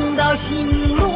[0.00, 1.09] 我唱到心落。